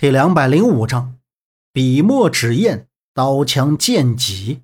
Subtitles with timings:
[0.00, 1.18] 第两百零五章，
[1.74, 4.62] 笔墨纸砚，刀枪剑戟。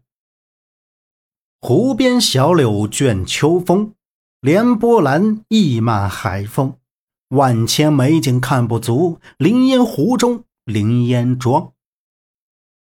[1.60, 3.92] 湖边小柳卷秋风，
[4.40, 6.78] 连波澜溢满海风。
[7.28, 11.74] 万千美景看不足，凌烟湖中凌烟庄。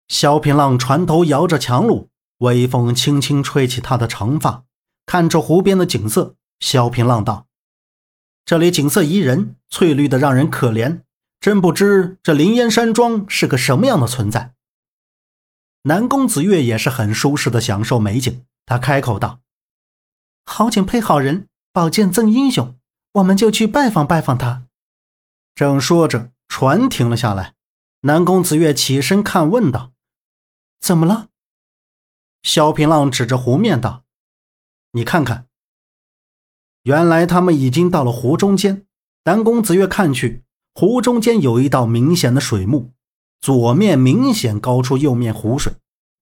[0.07, 2.05] 萧平浪船头摇着樯橹，
[2.37, 4.65] 微风轻轻吹起他的长发，
[5.07, 7.47] 看着湖边的景色，萧平浪道
[8.45, 11.01] ：“这里景色宜人，翠绿的让人可怜。”
[11.45, 14.55] 真不知这灵烟山庄是个什么样的存在。
[15.83, 19.41] 南宫子月也是很舒适的享受美景，他开口道
[20.43, 22.75] ：“好景配好人，宝剑赠英雄，
[23.11, 24.65] 我们就去拜访拜访他。”
[25.53, 27.53] 正说着，船停了下来。
[28.01, 29.91] 南宫子月起身看，问道
[30.81, 31.27] ：“怎么了？”
[32.41, 34.03] 萧平浪指着湖面道
[34.93, 35.45] ：“你看看。”
[36.81, 38.87] 原来他们已经到了湖中间。
[39.25, 40.43] 南宫子月看去。
[40.77, 42.91] 湖中间有一道明显的水幕，
[43.39, 45.75] 左面明显高出右面湖水，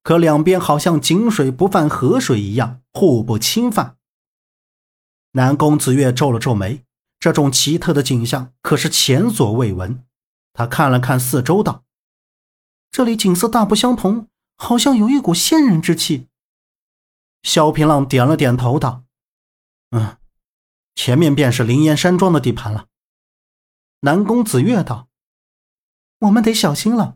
[0.04, 3.98] 可两边好像井水不犯河水一样互不侵犯。
[5.32, 6.84] 南宫子月皱了皱眉，
[7.20, 10.06] 这种奇特的景象可是前所未闻。
[10.54, 11.84] 他看了看四周，道
[12.92, 16.28] ：“这里景色大不相同，好像有一股仙人之气。”
[17.42, 19.06] 萧平浪点了点头，道
[19.90, 20.18] ：“嗯，
[20.94, 22.86] 前面便是灵岩山庄的地盘了。”
[24.06, 25.08] 南宫子月道
[26.20, 27.16] ：“我们得小心了。”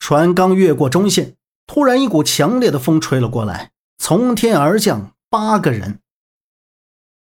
[0.00, 6.00] 船刚越过中线，突然一股强烈的风吹了过来，从天而降八个人。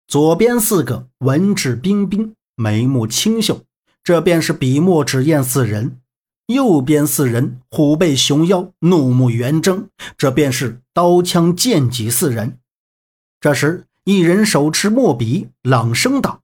[0.07, 3.63] 左边四个文质彬彬，眉目清秀，
[4.03, 6.01] 这便是笔墨纸砚四人；
[6.47, 12.59] 右边四人虎背熊腰，怒目圆睁，这便是刀枪剑戟四人。
[13.39, 16.42] 这时，一人手持墨笔，朗声道。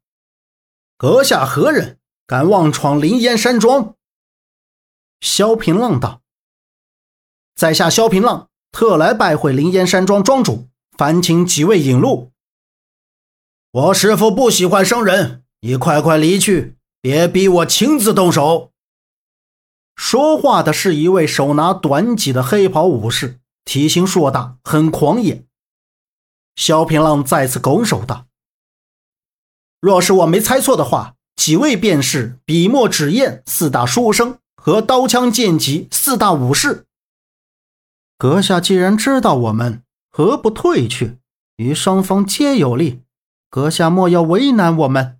[0.99, 1.97] 阁下何人？
[2.27, 3.95] 敢妄闯灵烟山庄？
[5.21, 6.19] 萧平浪道
[7.55, 12.33] ：“在下萧平浪，特来拜会灵烟山庄庄主，烦请几位引路。”
[13.71, 18.73] 我师傅不喜欢生人，你快快离去，别逼我亲自动手。
[19.95, 25.45] 说话的是一位手拿短戟的黑袍武士，体型硕大，很狂野。
[26.57, 28.25] 萧平浪再次拱手道。
[29.79, 36.85] 若是我没猜错的话，几位便是笔墨纸砚四大书生和刀枪剑戟四大武士。
[38.17, 41.17] 阁下既然知道我们，何不退去？
[41.55, 43.01] 与双方皆有利。
[43.49, 45.19] 阁下莫要为难我们。”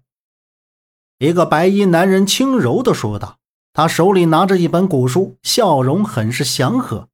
[1.20, 3.38] 一个白衣男人轻柔地说道，
[3.74, 7.08] 他手里拿着一本古书，笑容很是祥和。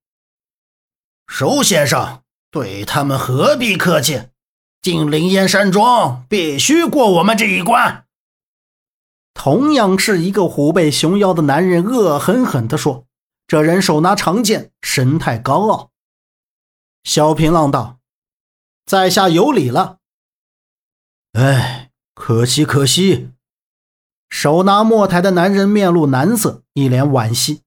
[1.28, 4.30] 舒先生，对他们何必客气？
[4.86, 8.06] 进灵烟山庄必须过我们这一关。
[9.34, 13.08] 同样是一个虎背熊腰的男人，恶狠狠地说
[13.48, 15.90] ：“这人手拿长剑，神态高傲。”
[17.04, 17.98] 小平浪道
[18.86, 19.98] ：“在下有礼了。”
[21.34, 23.32] 哎，可惜可惜。
[24.30, 27.64] 手拿墨台的男人面露难色，一脸惋惜。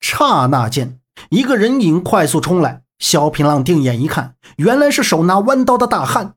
[0.00, 2.84] 刹那间，一个人影快速冲来。
[2.98, 6.34] 萧平浪定眼一看，原来是手拿弯刀的大汉。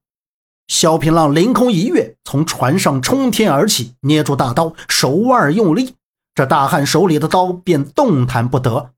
[0.67, 5.95] 萧平浪凌空一跃，从船上冲天而起，捏住大刀，手腕用力，
[6.33, 8.91] 这大汉手里的刀便动弹不得。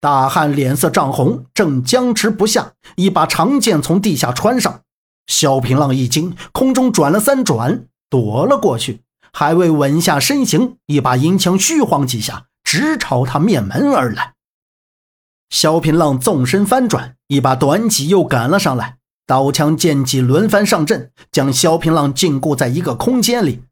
[0.00, 4.80] 大汉脸色涨红，正僵持不下，一把长剑从地下穿上。
[5.26, 14.34] 萧平浪一惊，空中转了三转，躲了过去，还未稳下身形，一把银枪虚晃几下，直朝他面门而来。
[15.50, 23.62] 萧平浪纵身翻转，一把短戟又赶了上来，刀枪剑戟轮番上阵，将萧平浪禁锢在一个空间里。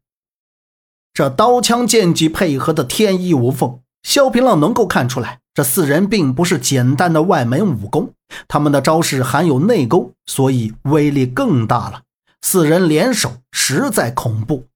[1.13, 8.13] 这刀枪剑戟配合的天衣无缝，萧平浪能够看出来，这四人并不是简单的外门武功，
[8.47, 12.01] 他们的招式含有内功，所以威力更大了。
[12.41, 14.67] 四人联手，实在恐怖。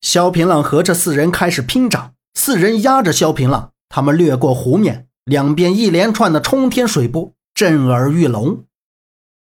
[0.00, 5.06] 萧平浪和这四人开始拼掌，四人压着萧平浪，他们掠过湖面。
[5.30, 8.64] 两边一连串的冲天水波，震耳欲聋。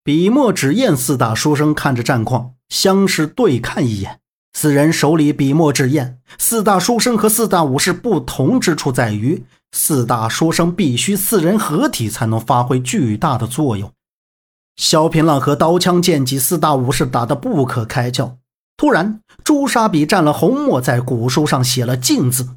[0.04, 4.20] 笔墨纸砚四大书生看着战况，相视对看一眼。
[4.52, 9.42] 四人手里笔墨纸砚，四大书生和四大武士不同之处在于，
[9.72, 13.90] 四大书生必须四人合体才能发挥巨大的作用。
[14.76, 18.36] 萧平浪和刀枪剑戟四大武士打得不可开交。
[18.76, 22.50] 突然，朱砂笔蘸了红墨，在古书上写了“禁”字。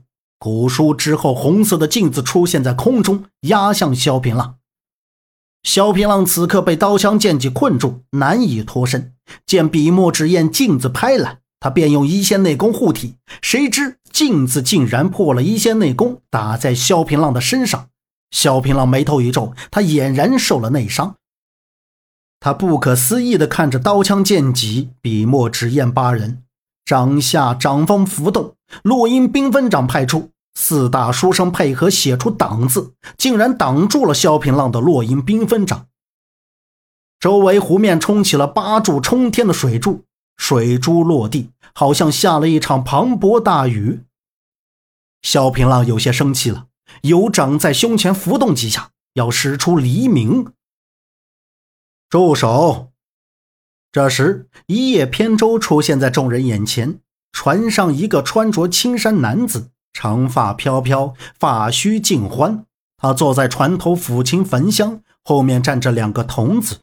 [0.43, 4.57] 古书之后，红色的镜子出现在空中，压向萧平浪。
[5.63, 9.13] 萧平浪此刻被刀枪剑戟困住，难以脱身。
[9.45, 17.87] 见笔墨纸砚镜子拍来，他便用一线内功护体，谁知镜子竟然破了一线内功，打在萧平浪的身上。
[18.31, 21.15] 萧平浪眉头一皱，他俨然受了内伤。
[22.41, 26.43] 他不可思议地看着刀枪剑戟、笔墨纸砚八人，
[26.83, 35.87] 掌下掌风浮动，落英缤纷掌派出，四大书生配合写出“挡”字，竟然挡住了萧平浪的落英缤纷掌。
[37.19, 40.05] 周围湖面冲起了八柱冲天的水柱。
[40.35, 44.01] 水珠落地，好像下了一场磅礴大雨。
[45.21, 46.67] 萧平浪有些生气了，
[47.03, 50.51] 有掌在胸前浮动几下，要使出黎明。
[52.09, 52.91] 住手！
[53.91, 56.99] 这时，一叶扁舟出现在众人眼前，
[57.31, 62.65] 船上一个穿着青衫男子，长发飘飘，发须尽欢。
[62.97, 66.79] 他坐在船头抚琴焚香，后面站着两个童子。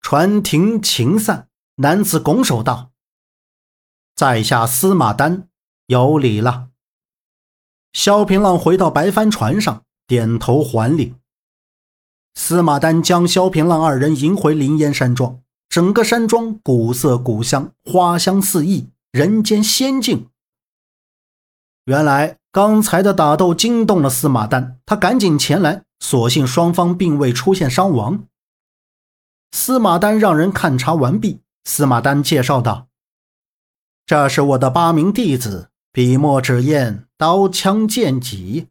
[0.00, 1.48] 船停，琴散。
[1.76, 2.90] 男子拱手道
[4.14, 5.48] ：“在下司马丹，
[5.86, 6.68] 有礼了。”
[7.92, 11.14] 萧平浪回到白帆船上，点头还礼。
[12.34, 15.40] 司马丹将萧平浪二人迎回灵烟山庄。
[15.68, 20.28] 整个山庄古色古香，花香四溢，人间仙境。
[21.84, 28.26] 原来刚才的打斗惊动了司马丹，他赶紧前来，所幸双方并未出现伤亡。
[29.50, 31.40] 司马丹让人勘察完毕。
[31.64, 32.88] 司马丹介绍道
[34.06, 38.68] ：“这是我的八名弟子，笔墨纸砚、刀枪剑戟。”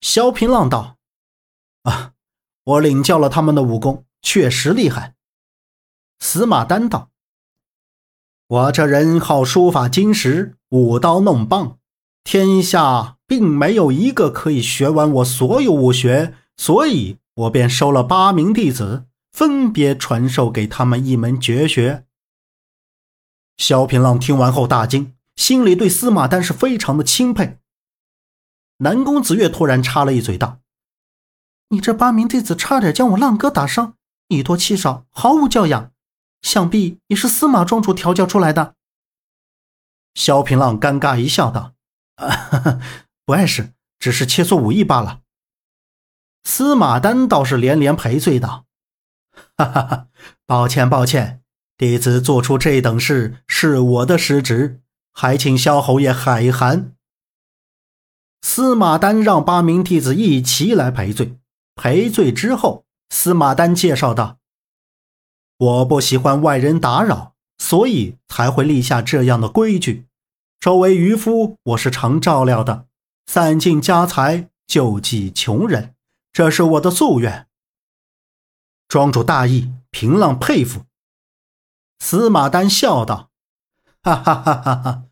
[0.00, 0.96] 萧平浪道
[1.84, 2.12] ：“啊，
[2.64, 5.14] 我领教了他们的武功，确实厉害。”
[6.20, 7.10] 司马丹道
[8.48, 11.78] ：“我这人好书法金石，舞刀弄棒，
[12.26, 19.06] 天下并没有一个可以学完我所有武学，所以我便收了八名弟子。”
[19.36, 22.06] 分别传授给他们一门绝学。
[23.58, 27.58] 萧平浪听完后大惊，心里对司马丹是非常的钦佩。
[28.78, 30.60] 南宫子月突然插了一嘴道
[31.68, 33.92] ：“你这八名弟子差点将我浪哥打伤，
[34.28, 35.92] 以多欺少，毫无教养，
[36.40, 38.74] 想必也是司马庄主调教出来的。”
[40.16, 41.74] 萧平浪尴尬一笑道
[43.24, 45.20] ：“不碍事，只是切磋武艺罢了。”
[46.44, 48.66] 司马丹倒是连连赔罪道。
[49.56, 50.08] 哈哈哈！
[50.46, 51.42] 抱歉，抱歉，
[51.76, 54.80] 弟子做出这等事是我的失职，
[55.12, 56.92] 还请萧侯爷海涵。
[58.42, 61.38] 司马丹让八名弟子一齐来赔罪。
[61.74, 64.38] 赔罪之后，司马丹介绍道
[65.58, 70.06] ：“我不喜欢外人打扰，所以才会立下这样的规矩。
[70.58, 72.86] 周围渔夫，我是常照料的，
[73.26, 75.94] 散尽家财，救济穷人，
[76.32, 77.46] 这是我的夙愿。”
[78.88, 80.82] 庄主大义，平浪佩服。
[81.98, 83.30] 司马丹笑道
[84.02, 85.02] ：“哈哈哈哈哈！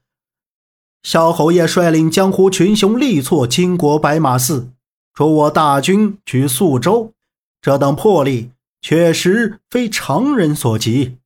[1.02, 4.72] 萧侯爷率领江湖群雄力挫金国白马寺，
[5.12, 7.12] 助我大军取宿州，
[7.60, 11.18] 这等魄力确实非常人所及。”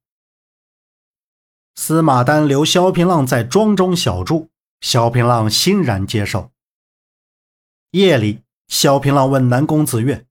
[1.80, 6.50] 司马丹留萧平浪在庄中小住，萧平浪欣然接受。
[7.92, 10.26] 夜里，萧平浪问南宫子月。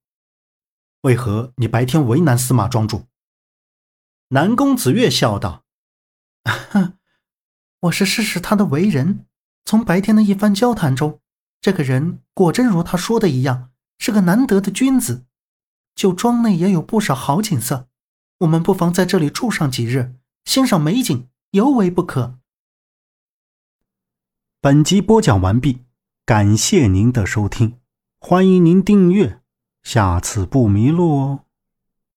[1.03, 3.05] 为何你白天为难司马庄主？
[4.27, 5.63] 南宫子月笑道
[7.79, 9.25] ：“我是试试他的为人。
[9.63, 11.21] 从白天的一番交谈中，
[11.61, 15.23] 这个人果真如他说的一样，是个难得的君子。
[15.95, 17.87] 就庄内也有不少好景色，
[18.39, 22.37] 我们不妨在这里住上几日，欣赏美景，尤为不可。”
[24.61, 25.85] 本集播讲完毕，
[26.23, 27.79] 感谢您的收听，
[28.19, 29.41] 欢迎您订阅。
[29.81, 31.46] 下次不迷路哦。